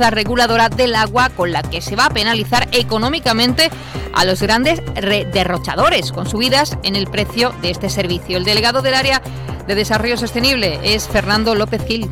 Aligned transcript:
ordenanza 0.00 0.10
reguladora 0.10 0.68
del 0.68 0.94
agua 0.94 1.28
con 1.30 1.52
la 1.52 1.62
que 1.62 1.80
se 1.80 1.96
va 1.96 2.06
a 2.06 2.10
penalizar 2.10 2.68
económicamente 2.72 3.70
a 4.14 4.24
los 4.24 4.40
grandes 4.40 4.82
derrochadores 4.94 6.12
con 6.12 6.26
subidas 6.26 6.78
en 6.82 6.96
el 6.96 7.06
precio 7.06 7.52
de 7.60 7.70
este 7.70 7.90
servicio. 7.90 8.38
El 8.38 8.44
delegado 8.44 8.82
del 8.82 8.94
área 8.94 9.20
de 9.66 9.74
Desarrollo 9.74 10.16
Sostenible 10.16 10.80
es 10.82 11.06
Fernando 11.06 11.54
López 11.54 11.84
Gil. 11.86 12.08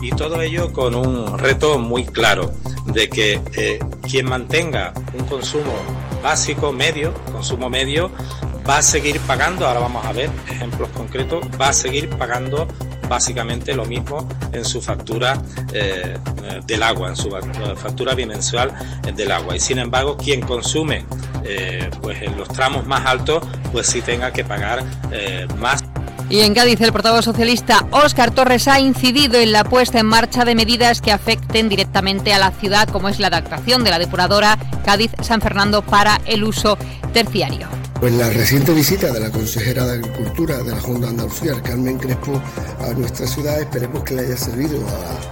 Y 0.00 0.10
todo 0.10 0.40
ello 0.40 0.72
con 0.72 0.94
un 0.94 1.38
reto 1.38 1.78
muy 1.78 2.04
claro 2.04 2.52
de 2.86 3.08
que 3.08 3.40
eh, 3.56 3.78
quien 4.02 4.26
mantenga 4.26 4.92
un 5.18 5.26
consumo 5.26 5.72
básico, 6.22 6.72
medio, 6.72 7.12
consumo 7.32 7.70
medio, 7.70 8.10
va 8.68 8.78
a 8.78 8.82
seguir 8.82 9.18
pagando, 9.20 9.66
ahora 9.66 9.80
vamos 9.80 10.04
a 10.06 10.12
ver 10.12 10.30
ejemplos 10.48 10.88
concretos, 10.90 11.44
va 11.60 11.68
a 11.68 11.72
seguir 11.72 12.08
pagando 12.10 12.68
básicamente 13.08 13.74
lo 13.74 13.84
mismo 13.84 14.28
en 14.52 14.64
su 14.64 14.80
factura 14.80 15.40
eh, 15.72 16.16
del 16.66 16.82
agua, 16.82 17.08
en 17.08 17.16
su 17.16 17.30
factura 17.76 18.14
bimensual 18.14 18.72
del 19.14 19.32
agua. 19.32 19.56
Y 19.56 19.60
sin 19.60 19.78
embargo, 19.78 20.16
quien 20.16 20.40
consume 20.40 21.04
eh, 21.44 21.90
pues 22.00 22.22
en 22.22 22.36
los 22.36 22.48
tramos 22.48 22.86
más 22.86 23.04
altos, 23.06 23.44
pues 23.70 23.86
sí 23.86 24.00
tenga 24.00 24.32
que 24.32 24.44
pagar 24.44 24.82
eh, 25.12 25.46
más. 25.58 25.84
Y 26.30 26.40
en 26.40 26.54
Cádiz, 26.54 26.80
el 26.80 26.90
portavoz 26.90 27.26
socialista 27.26 27.86
Óscar 27.90 28.30
Torres 28.30 28.66
ha 28.66 28.80
incidido 28.80 29.38
en 29.38 29.52
la 29.52 29.64
puesta 29.64 30.00
en 30.00 30.06
marcha 30.06 30.46
de 30.46 30.54
medidas 30.54 31.02
que 31.02 31.12
afecten 31.12 31.68
directamente 31.68 32.32
a 32.32 32.38
la 32.38 32.50
ciudad, 32.50 32.88
como 32.88 33.10
es 33.10 33.20
la 33.20 33.26
adaptación 33.26 33.84
de 33.84 33.90
la 33.90 33.98
depuradora 33.98 34.58
Cádiz-San 34.86 35.42
Fernando 35.42 35.82
para 35.82 36.20
el 36.24 36.44
uso 36.44 36.78
terciario. 37.12 37.83
Pues 38.00 38.12
la 38.14 38.28
reciente 38.28 38.72
visita 38.74 39.12
de 39.12 39.20
la 39.20 39.30
consejera 39.30 39.86
de 39.86 39.94
Agricultura 39.94 40.58
de 40.58 40.72
la 40.72 40.80
Junta 40.80 41.06
de 41.06 41.12
Andalucía, 41.12 41.54
Carmen 41.62 41.98
Crespo, 41.98 42.40
a 42.80 42.92
nuestra 42.92 43.26
ciudad, 43.26 43.60
esperemos 43.60 44.02
que 44.04 44.14
le 44.14 44.22
haya 44.22 44.36
servido 44.36 44.78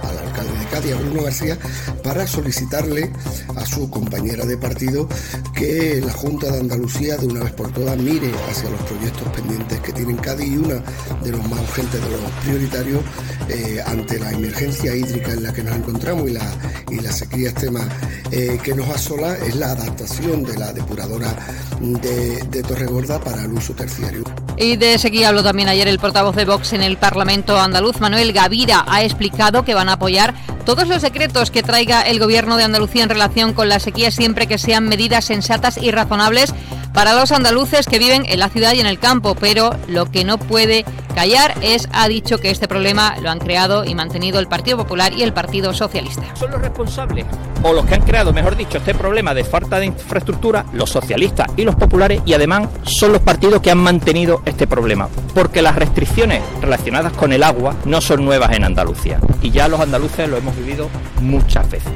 al 0.01 0.22
alcalde 0.43 0.59
de 0.59 0.93
Cádiz, 0.93 1.05
Bruno 1.05 1.23
García, 1.23 1.57
para 2.03 2.27
solicitarle 2.27 3.11
a 3.55 3.65
su 3.65 3.89
compañera 3.89 4.45
de 4.45 4.57
partido 4.57 5.07
que 5.53 6.01
la 6.05 6.13
Junta 6.13 6.51
de 6.51 6.59
Andalucía 6.59 7.17
de 7.17 7.27
una 7.27 7.43
vez 7.43 7.53
por 7.53 7.71
todas 7.71 7.97
mire 7.97 8.31
hacia 8.49 8.69
los 8.69 8.81
proyectos 8.81 9.27
pendientes 9.29 9.79
que 9.79 9.91
tiene 9.91 10.15
Cádiz 10.15 10.47
y 10.47 10.57
una 10.57 10.83
de 11.23 11.31
los 11.31 11.49
más 11.49 11.59
urgentes, 11.59 12.01
de 12.01 12.09
los 12.09 12.31
prioritarios 12.43 13.01
eh, 13.49 13.81
ante 13.85 14.19
la 14.19 14.31
emergencia 14.31 14.95
hídrica 14.95 15.31
en 15.33 15.43
la 15.43 15.53
que 15.53 15.63
nos 15.63 15.75
encontramos 15.75 16.29
y 16.29 16.33
la, 16.33 16.51
y 16.89 16.99
la 16.99 17.11
sequía 17.11 17.49
extrema 17.49 17.87
eh, 18.31 18.59
que 18.63 18.73
nos 18.73 18.89
asola 18.89 19.35
es 19.37 19.55
la 19.55 19.71
adaptación 19.71 20.43
de 20.43 20.57
la 20.57 20.73
depuradora 20.73 21.35
de, 21.79 22.41
de 22.43 22.63
Torregorda 22.63 23.19
para 23.19 23.43
el 23.43 23.53
uso 23.53 23.73
terciario. 23.73 24.23
Y 24.57 24.75
de 24.75 24.97
sequía 24.97 25.29
habló 25.29 25.43
también 25.43 25.67
ayer 25.67 25.87
el 25.87 25.99
portavoz 25.99 26.35
de 26.35 26.45
Vox 26.45 26.73
en 26.73 26.83
el 26.83 26.97
Parlamento 26.97 27.59
andaluz, 27.59 27.99
Manuel 27.99 28.33
Gavira, 28.33 28.85
ha 28.87 29.03
explicado 29.03 29.65
que 29.65 29.73
van 29.73 29.89
a 29.89 29.93
apoyar 29.93 30.32
todos 30.65 30.87
los 30.87 31.01
decretos 31.01 31.51
que 31.51 31.63
traiga 31.63 32.01
el 32.01 32.19
Gobierno 32.19 32.57
de 32.57 32.63
Andalucía 32.63 33.03
en 33.03 33.09
relación 33.09 33.53
con 33.53 33.69
la 33.69 33.79
sequía 33.79 34.11
siempre 34.11 34.47
que 34.47 34.57
sean 34.57 34.87
medidas 34.87 35.25
sensatas 35.25 35.77
y 35.77 35.91
razonables 35.91 36.53
para 36.93 37.13
los 37.13 37.31
andaluces 37.31 37.87
que 37.87 37.99
viven 37.99 38.23
en 38.27 38.39
la 38.39 38.49
ciudad 38.49 38.73
y 38.73 38.79
en 38.79 38.85
el 38.85 38.99
campo, 38.99 39.35
pero 39.35 39.75
lo 39.87 40.09
que 40.11 40.23
no 40.23 40.37
puede 40.37 40.85
callar 41.13 41.53
es, 41.61 41.87
ha 41.93 42.07
dicho 42.07 42.37
que 42.37 42.49
este 42.49 42.67
problema 42.67 43.15
lo 43.21 43.29
han 43.29 43.39
creado 43.39 43.85
y 43.85 43.95
mantenido 43.95 44.39
el 44.39 44.47
Partido 44.47 44.77
Popular 44.77 45.13
y 45.13 45.23
el 45.23 45.33
Partido 45.33 45.73
Socialista. 45.73 46.23
Son 46.35 46.51
los 46.51 46.61
responsables, 46.61 47.25
o 47.61 47.73
los 47.73 47.85
que 47.85 47.95
han 47.95 48.01
creado, 48.01 48.33
mejor 48.33 48.55
dicho, 48.55 48.77
este 48.77 48.93
problema 48.93 49.33
de 49.33 49.43
falta 49.43 49.79
de 49.79 49.85
infraestructura, 49.85 50.65
los 50.73 50.89
socialistas 50.89 51.47
y 51.55 51.63
los 51.63 51.75
populares, 51.75 52.21
y 52.25 52.33
además 52.33 52.67
son 52.83 53.13
los 53.13 53.21
partidos 53.21 53.61
que 53.61 53.71
han 53.71 53.77
mantenido 53.77 54.41
este 54.45 54.67
problema, 54.67 55.07
porque 55.33 55.61
las 55.61 55.75
restricciones 55.75 56.41
relacionadas 56.61 57.13
con 57.13 57.31
el 57.31 57.43
agua 57.43 57.75
no 57.85 58.01
son 58.01 58.25
nuevas 58.25 58.51
en 58.55 58.63
Andalucía, 58.63 59.19
y 59.41 59.51
ya 59.51 59.67
los 59.67 59.79
andaluces 59.79 60.27
lo 60.27 60.37
hemos 60.37 60.55
vivido 60.55 60.89
muchas 61.21 61.69
veces. 61.69 61.91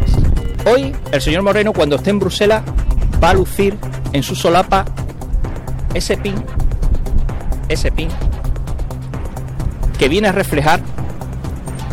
Hoy, 0.66 0.96
el 1.12 1.22
señor 1.22 1.44
Moreno, 1.44 1.74
cuando 1.74 1.96
esté 1.96 2.10
en 2.10 2.20
Bruselas, 2.20 2.64
va 3.24 3.32
a 3.32 3.34
lucir 3.34 3.78
en 4.14 4.24
su 4.24 4.36
solapa 4.36 4.86
ese 5.94 6.18
pin, 6.18 6.36
ese 7.70 7.92
pin, 7.92 8.10
que 9.98 10.10
viene 10.10 10.28
a 10.28 10.32
reflejar 10.32 10.82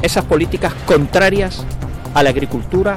esas 0.02 0.24
políticas 0.24 0.72
contrarias 0.86 1.64
a 2.14 2.22
la 2.22 2.30
agricultura, 2.30 2.96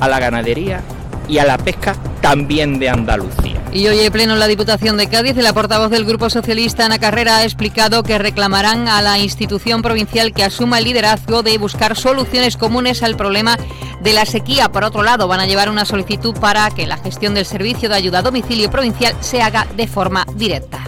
a 0.00 0.08
la 0.08 0.18
ganadería 0.18 0.82
y 1.28 1.38
a 1.38 1.44
la 1.44 1.58
pesca 1.58 1.94
también 2.20 2.78
de 2.78 2.88
Andalucía. 2.88 3.62
Y 3.72 3.86
hoy 3.86 4.00
en 4.00 4.12
pleno 4.12 4.32
en 4.32 4.40
la 4.40 4.46
Diputación 4.46 4.96
de 4.96 5.08
Cádiz, 5.08 5.36
la 5.36 5.52
portavoz 5.52 5.90
del 5.90 6.06
Grupo 6.06 6.30
Socialista, 6.30 6.86
Ana 6.86 6.98
Carrera, 6.98 7.38
ha 7.38 7.44
explicado 7.44 8.02
que 8.02 8.18
reclamarán 8.18 8.88
a 8.88 9.02
la 9.02 9.18
institución 9.18 9.82
provincial 9.82 10.32
que 10.32 10.42
asuma 10.42 10.78
el 10.78 10.84
liderazgo 10.84 11.42
de 11.42 11.58
buscar 11.58 11.96
soluciones 11.96 12.56
comunes 12.56 13.02
al 13.02 13.16
problema 13.16 13.58
de 14.00 14.12
la 14.14 14.24
sequía. 14.24 14.70
Por 14.70 14.84
otro 14.84 15.02
lado, 15.02 15.28
van 15.28 15.40
a 15.40 15.46
llevar 15.46 15.68
una 15.68 15.84
solicitud 15.84 16.34
para 16.40 16.70
que 16.70 16.86
la 16.86 16.96
gestión 16.96 17.34
del 17.34 17.44
servicio 17.44 17.88
de 17.88 17.96
ayuda 17.96 18.20
a 18.20 18.22
domicilio 18.22 18.70
provincial 18.70 19.14
se 19.20 19.42
haga 19.42 19.66
de 19.76 19.86
forma 19.86 20.24
directa. 20.34 20.87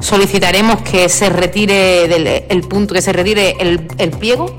Solicitaremos 0.00 0.82
que 0.82 1.08
se 1.08 1.28
retire 1.28 2.04
el 2.48 2.62
punto, 2.62 2.94
que 2.94 3.02
se 3.02 3.12
retire 3.12 3.56
el, 3.58 3.88
el 3.98 4.10
pliego 4.10 4.54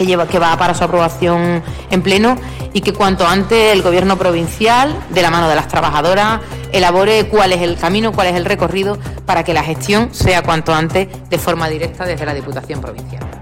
que, 0.00 0.06
lleva, 0.06 0.26
que 0.26 0.38
va 0.38 0.56
para 0.56 0.72
su 0.74 0.82
aprobación 0.82 1.62
en 1.90 2.02
pleno 2.02 2.36
y 2.72 2.80
que 2.80 2.94
cuanto 2.94 3.26
antes 3.26 3.72
el 3.72 3.82
Gobierno 3.82 4.16
provincial, 4.16 4.96
de 5.10 5.20
la 5.20 5.30
mano 5.30 5.46
de 5.46 5.54
las 5.54 5.68
trabajadoras, 5.68 6.40
elabore 6.72 7.28
cuál 7.28 7.52
es 7.52 7.60
el 7.60 7.76
camino, 7.76 8.12
cuál 8.12 8.28
es 8.28 8.36
el 8.36 8.46
recorrido 8.46 8.98
para 9.26 9.44
que 9.44 9.52
la 9.52 9.62
gestión 9.62 10.08
sea 10.14 10.42
cuanto 10.42 10.72
antes 10.72 11.08
de 11.28 11.38
forma 11.38 11.68
directa 11.68 12.06
desde 12.06 12.24
la 12.24 12.32
Diputación 12.32 12.80
Provincial. 12.80 13.39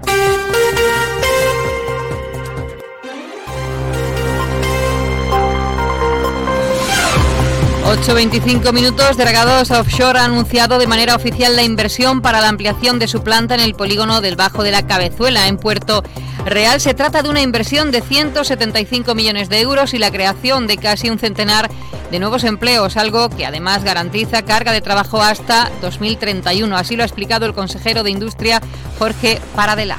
8.25 7.89 8.71
minutos. 8.71 9.17
Dragados 9.17 9.71
Offshore 9.71 10.19
ha 10.19 10.25
anunciado 10.25 10.77
de 10.77 10.85
manera 10.85 11.15
oficial 11.15 11.55
la 11.55 11.63
inversión 11.63 12.21
para 12.21 12.39
la 12.39 12.47
ampliación 12.47 12.99
de 12.99 13.07
su 13.07 13.23
planta 13.23 13.55
en 13.55 13.61
el 13.61 13.73
polígono 13.73 14.21
del 14.21 14.35
Bajo 14.35 14.61
de 14.61 14.69
la 14.69 14.85
Cabezuela, 14.85 15.47
en 15.47 15.57
Puerto 15.57 16.03
Real. 16.45 16.79
Se 16.79 16.93
trata 16.93 17.23
de 17.23 17.29
una 17.29 17.41
inversión 17.41 17.89
de 17.89 18.01
175 18.01 19.15
millones 19.15 19.49
de 19.49 19.61
euros 19.61 19.95
y 19.95 19.97
la 19.97 20.11
creación 20.11 20.67
de 20.67 20.77
casi 20.77 21.09
un 21.09 21.17
centenar 21.17 21.67
de 22.11 22.19
nuevos 22.19 22.43
empleos, 22.43 22.95
algo 22.95 23.27
que 23.29 23.47
además 23.47 23.83
garantiza 23.83 24.43
carga 24.43 24.71
de 24.71 24.81
trabajo 24.81 25.23
hasta 25.23 25.71
2031. 25.81 26.77
Así 26.77 26.95
lo 26.95 27.01
ha 27.01 27.07
explicado 27.07 27.47
el 27.47 27.55
consejero 27.55 28.03
de 28.03 28.11
Industria, 28.11 28.61
Jorge 28.99 29.41
Paradela. 29.55 29.97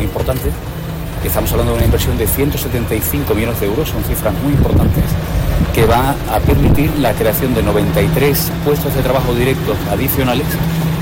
Importante. 0.00 0.50
Estamos 1.22 1.52
hablando 1.52 1.72
de 1.72 1.78
una 1.78 1.84
inversión 1.84 2.16
de 2.16 2.26
175 2.26 3.34
millones 3.34 3.60
de 3.60 3.66
euros, 3.66 3.90
son 3.90 4.02
cifras 4.04 4.32
muy 4.42 4.54
importantes 4.54 5.04
que 5.74 5.86
va 5.86 6.14
a 6.32 6.40
permitir 6.40 6.90
la 6.98 7.12
creación 7.12 7.54
de 7.54 7.62
93 7.62 8.52
puestos 8.64 8.94
de 8.94 9.02
trabajo 9.02 9.34
directos 9.34 9.76
adicionales 9.90 10.46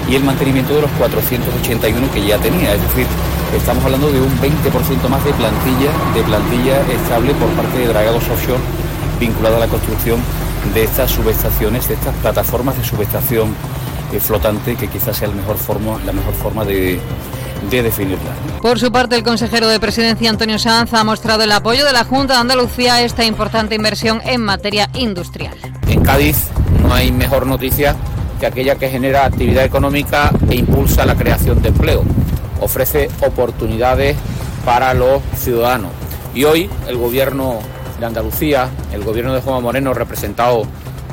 y 0.09 0.15
el 0.15 0.25
mantenimiento 0.25 0.75
de 0.75 0.83
los 0.83 0.91
481 0.93 2.13
que 2.13 2.27
ya 2.27 2.39
tenía. 2.39 2.75
Es 2.75 2.83
decir, 2.83 3.07
estamos 3.57 3.85
hablando 3.85 4.11
de 4.11 4.21
un 4.21 4.33
20% 4.41 5.09
más 5.09 5.25
de 5.25 5.33
plantilla, 5.33 5.91
de 6.15 6.23
plantilla 6.23 6.81
estable 6.93 7.35
por 7.35 7.49
parte 7.51 7.79
de 7.79 7.89
Dragados 7.89 8.29
Offshore 8.29 8.61
vinculada 9.21 9.57
a 9.57 9.61
la 9.61 9.69
construcción 9.69 10.21
de 10.75 10.83
estas 10.83 11.11
subestaciones, 11.11 11.87
de 11.87 11.95
estas 11.95 12.15
plataformas 12.17 12.77
de 12.77 12.85
subestación 12.85 13.55
eh, 14.13 14.19
flotante, 14.19 14.75
que 14.75 14.89
quizás 14.89 15.17
sea 15.17 15.29
la 15.29 15.35
mejor 15.35 15.57
forma, 15.57 15.99
la 16.05 16.13
mejor 16.13 16.35
forma 16.35 16.65
de, 16.65 17.01
de 17.71 17.83
definirla. 17.83 18.33
Por 18.61 18.79
su 18.79 18.93
parte, 18.93 19.17
el 19.17 19.23
consejero 19.23 19.69
de 19.69 19.81
Presidencia, 19.81 20.31
Antonio 20.31 20.59
Sanz, 20.59 20.93
ha 20.95 21.05
mostrado 21.05 21.43
el 21.43 21.53
apoyo 21.53 21.85
de 21.85 21.93
la 21.93 22.05
Junta 22.05 22.35
de 22.35 22.41
Andalucía 22.41 22.95
a 22.95 23.03
esta 23.03 23.25
importante 23.25 23.75
inversión 23.75 24.21
en 24.25 24.41
materia 24.43 24.89
industrial. 24.95 25.57
En 25.89 26.03
Cádiz 26.03 26.49
no 26.81 26.95
hay 26.95 27.13
mejor 27.13 27.47
noticia 27.47 27.97
que 28.41 28.47
aquella 28.47 28.77
que 28.77 28.89
genera 28.89 29.25
actividad 29.25 29.65
económica 29.65 30.33
e 30.51 30.57
impulsa 30.57 31.07
la 31.07 31.15
creación 31.15 31.63
de 31.63 31.69
empleo. 31.69 32.05
Ofrece 32.61 33.09
oportunidades 33.27 34.17
para 34.65 34.95
los 34.95 35.23
ciudadanos. 35.37 35.91
Y 36.35 36.45
hoy 36.45 36.71
el 36.89 36.97
Gobierno 36.97 37.61
de 38.01 38.07
Andalucía, 38.07 38.69
el 38.93 39.05
Gobierno 39.05 39.35
de 39.35 39.41
Juan 39.41 39.63
Moreno, 39.63 39.95
representado 39.95 40.63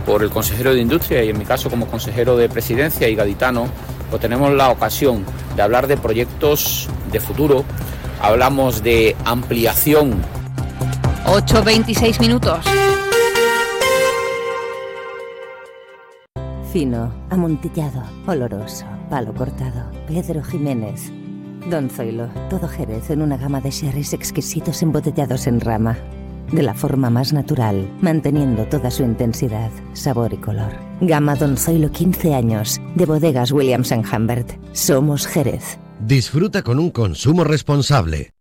por 0.06 0.24
el 0.24 0.30
consejero 0.30 0.74
de 0.74 0.81
Industria 0.81 1.24
y 1.24 1.30
en 1.30 1.38
mi 1.38 1.45
caso 1.45 1.69
como 1.69 1.86
consejero 1.86 2.36
de 2.36 2.50
Presidencia 2.50 3.07
y 3.07 3.16
gaditano, 3.16 3.68
pues 4.10 4.22
tenemos 4.22 4.54
la 4.54 4.70
ocasión 4.70 5.26
de 5.56 5.62
hablar 5.62 5.88
de 5.88 5.98
proyectos 5.98 6.88
de 7.12 7.20
futuro, 7.20 7.64
hablamos 8.22 8.84
de 8.84 9.16
ampliación. 9.26 10.22
8.26 11.26 12.20
minutos. 12.20 12.60
Fino, 16.72 17.12
amontillado, 17.30 18.04
oloroso, 18.28 18.86
palo 19.10 19.34
cortado, 19.34 19.92
Pedro 20.08 20.44
Jiménez. 20.44 21.12
Don 21.70 21.90
Zoilo, 21.90 22.30
todo 22.50 22.68
Jerez 22.68 23.10
en 23.10 23.22
una 23.22 23.38
gama 23.38 23.60
de 23.60 23.72
sherries 23.72 24.14
exquisitos 24.14 24.82
embotellados 24.82 25.46
en 25.48 25.60
rama 25.60 25.98
de 26.51 26.63
la 26.63 26.74
forma 26.74 27.10
más 27.10 27.34
natural, 27.34 27.90
manteniendo 28.01 28.66
toda 28.66 28.92
su 28.92 29.04
intensidad, 29.04 29.72
sabor 29.94 30.34
y 30.34 30.38
color. 30.38 30.74
Gama 31.01 31.36
Don 31.36 31.57
Zoilo 31.57 31.92
15 31.92 32.34
años, 32.34 32.80
de 32.96 33.06
bodegas 33.06 33.51
Williams⁇ 33.51 33.92
Humbert. 34.16 34.51
Somos 34.74 35.28
Jerez. 35.28 35.80
Disfruta 36.00 36.62
con 36.62 36.80
un 36.80 36.92
consumo 36.92 37.44
responsable. 37.44 38.34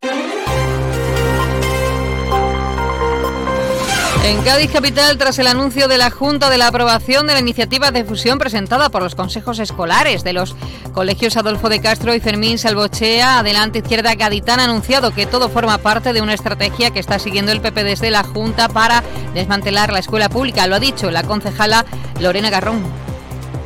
En 4.25 4.43
Cádiz 4.43 4.71
Capital, 4.73 5.17
tras 5.17 5.39
el 5.39 5.47
anuncio 5.47 5.89
de 5.89 5.97
la 5.97 6.11
Junta 6.11 6.51
de 6.51 6.59
la 6.59 6.67
aprobación 6.67 7.27
de 7.27 7.35
la 7.35 7.41
iniciativa 7.41 7.91
de 7.91 8.05
fusión 8.05 8.39
presentada 8.39 8.91
por 8.91 9.03
los 9.03 9.15
consejos 9.15 9.59
escolares 9.59 10.25
de 10.25 10.33
los 10.33 10.55
colegios 10.93 11.37
Adolfo 11.37 11.69
de 11.69 11.81
Castro 11.81 12.15
y 12.15 12.21
Fermín 12.21 12.59
Salvochea, 12.59 13.39
Adelante 13.39 13.79
Izquierda 13.79 14.15
Gaditán 14.17 14.61
ha 14.61 14.65
anunciado 14.65 15.13
que 15.13 15.27
todo 15.27 15.49
forma 15.49 15.79
parte 15.79 16.13
de 16.13 16.21
una 16.21 16.35
estrategia 16.35 16.91
que 16.91 16.99
está 16.99 17.19
siguiendo 17.19 17.53
el 17.53 17.61
PP 17.61 17.85
desde 17.85 18.11
la 18.11 18.25
Junta 18.25 18.69
para 18.69 19.03
desmantelar 19.35 19.93
la 19.93 20.01
escuela 20.01 20.29
pública. 20.29 20.67
Lo 20.67 20.75
ha 20.75 20.81
dicho 20.81 21.11
la 21.11 21.23
concejala 21.23 21.87
Lorena 22.21 22.51
Garrón. 22.51 22.83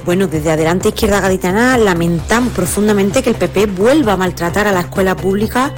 Bueno, 0.05 0.27
desde 0.27 0.51
Adelante 0.51 0.89
Izquierda 0.89 1.21
Gaditana 1.21 1.79
lamentamos 1.79 2.53
profundamente 2.53 3.23
que 3.23 3.31
el 3.31 3.37
PP 3.37 3.67
vuelva 3.67 4.15
a 4.15 4.17
maltratar 4.17 4.67
a 4.67 4.73
la 4.73 4.81
escuela 4.81 5.17
pública 5.17 5.73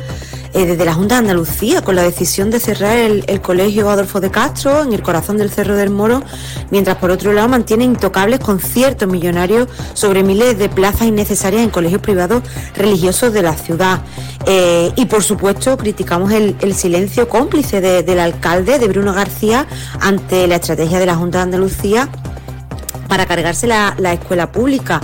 eh, 0.55 0.67
desde 0.67 0.85
la 0.85 0.95
Junta 0.95 1.17
de 1.17 1.23
Andalucía 1.23 1.83
con 1.83 1.97
la 1.97 2.03
decisión 2.03 2.49
de 2.51 2.61
cerrar 2.61 2.97
el, 2.97 3.41
colegio 3.41 3.91
Adolfo 3.91 4.21
de 4.21 4.31
Castro 4.31 4.83
en 4.83 4.93
el 4.93 5.03
corazón 5.03 5.37
del 5.37 5.51
Cerro 5.51 5.75
del 5.75 5.91
Moro, 5.91 6.23
mientras 6.71 6.97
por 6.99 7.11
otro 7.11 7.33
lado 7.33 7.49
mantiene 7.49 7.83
intocables 7.83 8.39
conciertos 8.39 9.09
millonarios 9.09 9.69
sobre 9.95 10.23
miles 10.23 10.57
de 10.57 10.69
plazas 10.69 11.09
innecesarias 11.09 11.63
en 11.63 11.71
colegios 11.71 12.01
privados 12.01 12.45
religiosos 12.77 13.33
de 13.33 13.43
la 13.43 13.55
ciudad. 13.55 14.01
Eh, 14.47 14.93
y 14.95 15.07
por 15.07 15.25
supuesto 15.25 15.77
criticamos 15.77 16.31
el, 16.33 16.75
silencio 16.75 17.29
cómplice 17.29 17.81
de, 17.81 18.05
del 18.05 18.21
alcalde, 18.21 18.79
de 18.79 18.87
Bruno 18.87 19.13
García, 19.13 19.67
ante 20.01 20.47
la 20.47 20.57
estrategia 20.57 21.01
de 21.01 21.07
la 21.07 21.17
Junta 21.17 21.39
de 21.39 21.45
Andalucía 21.45 22.09
para 23.09 23.27
cargarse 23.27 23.67
la 23.67 24.13
escuela 24.13 24.53
pública. 24.53 25.01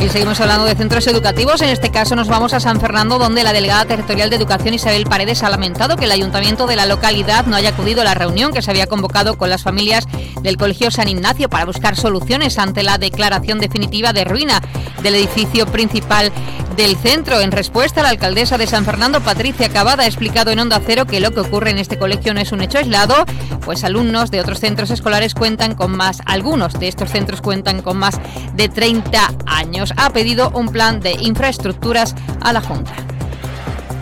Y 0.00 0.08
seguimos 0.10 0.40
hablando 0.40 0.64
de 0.64 0.76
centros 0.76 1.06
educativos. 1.08 1.60
En 1.60 1.70
este 1.70 1.90
caso 1.90 2.14
nos 2.14 2.28
vamos 2.28 2.54
a 2.54 2.60
San 2.60 2.80
Fernando, 2.80 3.18
donde 3.18 3.42
la 3.42 3.52
delegada 3.52 3.84
territorial 3.84 4.30
de 4.30 4.36
Educación 4.36 4.74
Isabel 4.74 5.04
Paredes 5.04 5.42
ha 5.42 5.50
lamentado 5.50 5.96
que 5.96 6.04
el 6.04 6.12
ayuntamiento 6.12 6.68
de 6.68 6.76
la 6.76 6.86
localidad 6.86 7.46
no 7.46 7.56
haya 7.56 7.70
acudido 7.70 8.02
a 8.02 8.04
la 8.04 8.14
reunión 8.14 8.52
que 8.52 8.62
se 8.62 8.70
había 8.70 8.86
convocado 8.86 9.36
con 9.36 9.50
las 9.50 9.64
familias 9.64 10.06
del 10.40 10.56
Colegio 10.56 10.92
San 10.92 11.08
Ignacio 11.08 11.48
para 11.48 11.64
buscar 11.64 11.96
soluciones 11.96 12.58
ante 12.58 12.84
la 12.84 12.96
declaración 12.96 13.58
definitiva 13.58 14.12
de 14.12 14.24
ruina 14.24 14.62
del 15.02 15.16
edificio 15.16 15.66
principal 15.66 16.32
del 16.78 16.96
centro. 16.96 17.40
En 17.40 17.50
respuesta, 17.50 18.02
la 18.02 18.10
alcaldesa 18.10 18.56
de 18.56 18.68
San 18.68 18.84
Fernando, 18.84 19.20
Patricia 19.20 19.68
Cavada, 19.68 20.04
ha 20.04 20.06
explicado 20.06 20.52
en 20.52 20.60
Onda 20.60 20.80
Cero 20.86 21.06
que 21.06 21.18
lo 21.18 21.32
que 21.32 21.40
ocurre 21.40 21.70
en 21.70 21.78
este 21.78 21.98
colegio 21.98 22.32
no 22.32 22.40
es 22.40 22.52
un 22.52 22.62
hecho 22.62 22.78
aislado, 22.78 23.16
pues 23.64 23.82
alumnos 23.82 24.30
de 24.30 24.40
otros 24.40 24.60
centros 24.60 24.90
escolares 24.90 25.34
cuentan 25.34 25.74
con 25.74 25.90
más, 25.90 26.20
algunos 26.24 26.78
de 26.78 26.86
estos 26.86 27.10
centros 27.10 27.42
cuentan 27.42 27.82
con 27.82 27.96
más 27.96 28.20
de 28.54 28.68
30 28.68 29.28
años. 29.46 29.92
Ha 29.96 30.10
pedido 30.10 30.50
un 30.54 30.68
plan 30.68 31.00
de 31.00 31.14
infraestructuras 31.20 32.14
a 32.40 32.52
la 32.52 32.60
Junta 32.60 32.94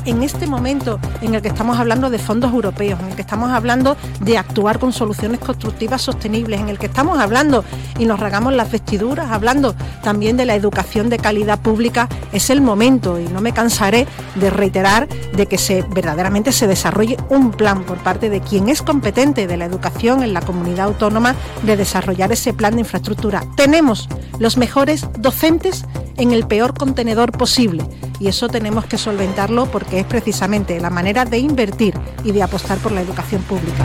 en 0.06 0.22
este 0.22 0.46
momento 0.46 0.98
en 1.20 1.34
el 1.34 1.42
que 1.42 1.48
estamos 1.48 1.78
hablando 1.78 2.08
de 2.08 2.18
fondos 2.18 2.52
europeos, 2.52 2.98
en 3.00 3.08
el 3.08 3.14
que 3.14 3.22
estamos 3.22 3.50
hablando 3.50 3.96
de 4.20 4.38
actuar 4.38 4.78
con 4.78 4.92
soluciones 4.92 5.40
constructivas 5.40 6.02
sostenibles, 6.02 6.60
en 6.60 6.68
el 6.68 6.78
que 6.78 6.86
estamos 6.86 7.18
hablando 7.18 7.64
y 7.98 8.06
nos 8.06 8.20
regamos 8.20 8.52
las 8.54 8.70
vestiduras, 8.70 9.30
hablando 9.30 9.74
también 10.02 10.36
de 10.36 10.46
la 10.46 10.54
educación 10.54 11.10
de 11.10 11.18
calidad 11.18 11.60
pública, 11.60 12.08
es 12.32 12.50
el 12.50 12.60
momento 12.60 13.20
y 13.20 13.24
no 13.24 13.40
me 13.40 13.52
cansaré 13.52 14.06
de 14.36 14.50
reiterar 14.50 15.08
de 15.08 15.46
que 15.46 15.58
se 15.58 15.82
verdaderamente 15.82 16.52
se 16.52 16.66
desarrolle 16.66 17.16
un 17.28 17.50
plan 17.50 17.84
por 17.84 17.98
parte 17.98 18.30
de 18.30 18.40
quien 18.40 18.68
es 18.68 18.82
competente 18.82 19.46
de 19.46 19.56
la 19.56 19.64
educación 19.64 20.22
en 20.22 20.32
la 20.32 20.40
comunidad 20.40 20.86
autónoma 20.86 21.34
de 21.62 21.76
desarrollar 21.76 22.32
ese 22.32 22.52
plan 22.52 22.74
de 22.74 22.80
infraestructura. 22.80 23.42
Tenemos 23.56 24.08
los 24.38 24.56
mejores 24.56 25.06
docentes 25.18 25.84
en 26.16 26.32
el 26.32 26.46
peor 26.46 26.74
contenedor 26.74 27.32
posible 27.32 27.84
y 28.20 28.28
eso 28.28 28.48
tenemos 28.48 28.86
que 28.86 28.98
solventarlo 28.98 29.66
porque 29.66 30.00
es 30.00 30.06
precisamente 30.06 30.80
la 30.80 30.90
manera 30.90 31.24
de 31.24 31.38
invertir 31.38 31.94
y 32.24 32.32
de 32.32 32.42
apostar 32.42 32.78
por 32.78 32.92
la 32.92 33.02
educación 33.02 33.42
pública. 33.42 33.84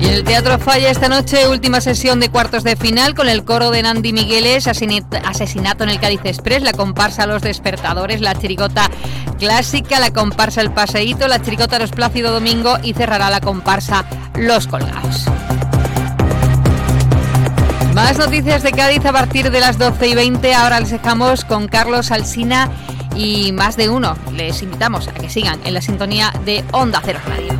Y 0.00 0.08
el 0.08 0.24
Teatro 0.24 0.58
Falla 0.58 0.90
esta 0.90 1.08
noche, 1.08 1.48
última 1.48 1.80
sesión 1.80 2.18
de 2.18 2.28
cuartos 2.28 2.64
de 2.64 2.74
final 2.74 3.14
con 3.14 3.28
el 3.28 3.44
coro 3.44 3.70
de 3.70 3.82
Nandi 3.82 4.12
Migueles, 4.12 4.66
asesinato 4.66 5.84
en 5.84 5.90
el 5.90 6.00
Cádiz 6.00 6.20
Express, 6.24 6.62
la 6.62 6.72
comparsa 6.72 7.26
Los 7.26 7.42
Despertadores, 7.42 8.20
la 8.20 8.34
chirigota 8.34 8.90
clásica, 9.38 10.00
la 10.00 10.12
comparsa 10.12 10.60
El 10.60 10.72
Paseíto, 10.72 11.28
la 11.28 11.40
chirigota 11.40 11.78
Los 11.78 11.92
Plácido 11.92 12.32
Domingo 12.32 12.78
y 12.82 12.94
cerrará 12.94 13.30
la 13.30 13.40
comparsa 13.40 14.04
Los 14.34 14.66
Colgados. 14.66 15.26
Más 18.02 18.18
noticias 18.18 18.64
de 18.64 18.72
Cádiz 18.72 19.06
a 19.06 19.12
partir 19.12 19.48
de 19.52 19.60
las 19.60 19.78
12 19.78 20.08
y 20.08 20.14
20. 20.16 20.54
Ahora 20.54 20.80
les 20.80 20.90
dejamos 20.90 21.44
con 21.44 21.68
Carlos 21.68 22.10
Alsina 22.10 22.68
y 23.14 23.52
más 23.52 23.76
de 23.76 23.88
uno. 23.88 24.16
Les 24.32 24.60
invitamos 24.60 25.06
a 25.06 25.14
que 25.14 25.30
sigan 25.30 25.60
en 25.64 25.72
la 25.72 25.80
sintonía 25.80 26.32
de 26.44 26.64
Onda 26.72 27.00
Cero 27.04 27.20
Radio. 27.24 27.52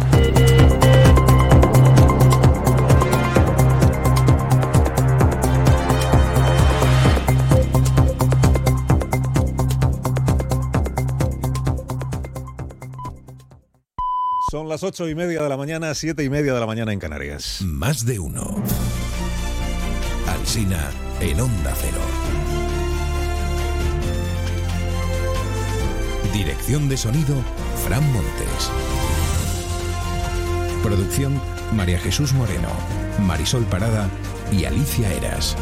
Son 14.50 14.68
las 14.68 14.82
ocho 14.82 15.08
y 15.08 15.14
media 15.14 15.40
de 15.40 15.48
la 15.48 15.56
mañana, 15.56 15.94
siete 15.94 16.24
y 16.24 16.28
media 16.28 16.52
de 16.52 16.58
la 16.58 16.66
mañana 16.66 16.92
en 16.92 16.98
Canarias. 16.98 17.62
Más 17.62 18.04
de 18.04 18.18
uno. 18.18 18.60
En 20.54 21.40
Onda 21.40 21.74
Cero. 21.80 21.98
Dirección 26.34 26.90
de 26.90 26.98
sonido, 26.98 27.42
Fran 27.82 28.04
Montes. 28.12 28.70
Producción, 30.82 31.40
María 31.74 31.98
Jesús 31.98 32.34
Moreno, 32.34 32.68
Marisol 33.20 33.64
Parada 33.64 34.10
y 34.52 34.66
Alicia 34.66 35.10
Eras. 35.14 35.56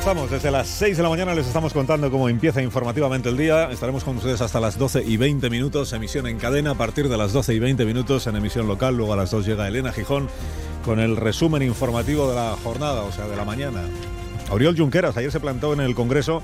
Estamos, 0.00 0.30
desde 0.30 0.50
las 0.50 0.66
6 0.66 0.96
de 0.96 1.02
la 1.02 1.10
mañana 1.10 1.34
les 1.34 1.46
estamos 1.46 1.74
contando 1.74 2.10
cómo 2.10 2.30
empieza 2.30 2.62
informativamente 2.62 3.28
el 3.28 3.36
día. 3.36 3.70
Estaremos 3.70 4.02
con 4.02 4.16
ustedes 4.16 4.40
hasta 4.40 4.58
las 4.58 4.78
12 4.78 5.04
y 5.04 5.18
20 5.18 5.50
minutos, 5.50 5.92
emisión 5.92 6.26
en 6.26 6.38
cadena 6.38 6.70
a 6.70 6.74
partir 6.74 7.10
de 7.10 7.18
las 7.18 7.34
12 7.34 7.52
y 7.52 7.58
20 7.58 7.84
minutos 7.84 8.26
en 8.26 8.34
emisión 8.34 8.66
local. 8.66 8.96
Luego 8.96 9.12
a 9.12 9.16
las 9.16 9.30
2 9.30 9.44
llega 9.44 9.68
Elena 9.68 9.92
Gijón 9.92 10.28
con 10.86 11.00
el 11.00 11.18
resumen 11.18 11.60
informativo 11.62 12.30
de 12.30 12.34
la 12.34 12.56
jornada, 12.64 13.02
o 13.02 13.12
sea, 13.12 13.28
de 13.28 13.36
la 13.36 13.44
mañana. 13.44 13.82
Oriol 14.48 14.74
Junqueras 14.74 15.18
ayer 15.18 15.30
se 15.30 15.38
plantó 15.38 15.74
en 15.74 15.80
el 15.80 15.94
Congreso 15.94 16.42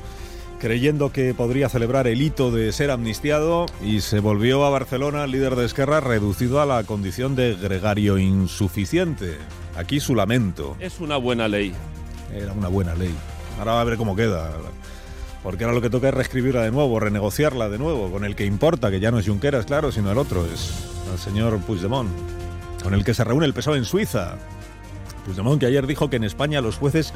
creyendo 0.60 1.10
que 1.10 1.32
podría 1.32 1.70
celebrar 1.70 2.06
el 2.08 2.20
hito 2.20 2.50
de 2.50 2.72
ser 2.72 2.90
amnistiado 2.90 3.64
y 3.82 4.02
se 4.02 4.20
volvió 4.20 4.66
a 4.66 4.70
Barcelona, 4.70 5.26
líder 5.26 5.56
de 5.56 5.64
Esquerra, 5.64 6.00
reducido 6.00 6.60
a 6.60 6.66
la 6.66 6.84
condición 6.84 7.34
de 7.36 7.54
gregario 7.54 8.18
insuficiente. 8.18 9.38
Aquí 9.76 9.98
su 9.98 10.14
lamento. 10.14 10.76
Es 10.78 11.00
una 11.00 11.16
buena 11.16 11.48
ley. 11.48 11.72
Era 12.34 12.52
una 12.52 12.68
buena 12.68 12.94
ley. 12.94 13.14
Ahora 13.58 13.80
a 13.80 13.84
ver 13.84 13.96
cómo 13.96 14.14
queda. 14.16 14.50
Porque 15.42 15.64
ahora 15.64 15.75
lo 15.75 15.80
que 15.80 15.90
toca 15.90 16.08
es 16.08 16.14
reescribirla 16.14 16.62
de 16.62 16.70
nuevo, 16.70 16.98
renegociarla 16.98 17.68
de 17.68 17.78
nuevo, 17.78 18.10
con 18.10 18.25
el 18.25 18.34
que 18.34 18.44
importa, 18.44 18.90
que 18.90 19.00
ya 19.00 19.10
no 19.10 19.18
es 19.18 19.26
Junqueras, 19.28 19.66
claro, 19.66 19.92
sino 19.92 20.10
el 20.10 20.18
otro, 20.18 20.44
es 20.44 20.72
el 21.12 21.18
señor 21.18 21.58
Puigdemont, 21.60 22.10
con 22.82 22.94
el 22.94 23.04
que 23.04 23.14
se 23.14 23.22
reúne 23.22 23.46
el 23.46 23.54
PSOE 23.54 23.78
en 23.78 23.84
Suiza. 23.84 24.38
Puigdemont 25.25 25.60
que 25.60 25.66
ayer 25.66 25.86
dijo 25.86 26.10
que 26.10 26.16
en 26.16 26.25
España 26.25 26.60
los 26.60 26.76
jueces 26.76 27.14